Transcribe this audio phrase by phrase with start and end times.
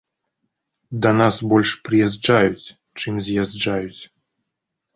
[1.05, 2.67] Да нас больш прыязджаюць,
[2.99, 4.01] чым з'язджаюць.